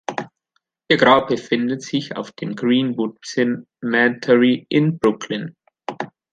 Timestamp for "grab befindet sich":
0.97-2.17